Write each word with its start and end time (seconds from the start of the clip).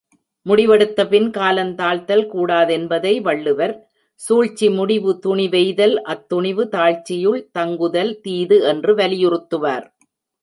முடிவெடுத்தபின் 0.45 1.27
காலந் 1.31 1.73
தாழ்த்தல் 1.75 2.23
கூடாதென்பதை 2.31 3.11
வள்ளுவர், 3.21 3.73
சூழ்ச்சி 4.19 4.67
முடிவு 4.69 5.11
துணிவெய்தல் 5.25 5.95
அத்துணிவு 6.05 6.65
தாழ்ச்சியுள் 6.67 7.41
தங்குதல் 7.51 8.13
தீது 8.21 8.57
என்று 8.63 8.93
வலியுறுத்துவார். 8.95 9.85